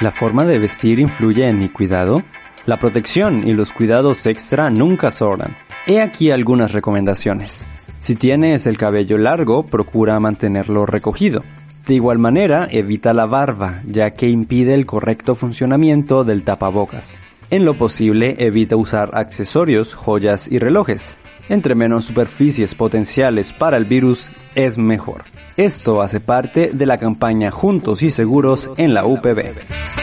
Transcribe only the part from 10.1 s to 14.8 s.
mantenerlo recogido. De igual manera, evita la barba, ya que impide